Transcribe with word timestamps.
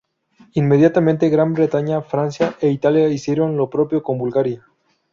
Inmediatamente 0.55 1.29
Gran 1.29 1.53
bretaña, 1.53 2.01
Francia 2.01 2.55
e 2.59 2.71
Italia 2.71 3.07
hicieron 3.09 3.55
lo 3.55 3.69
propio 3.69 4.01
con 4.01 4.17
Bulgaria. 4.17 4.65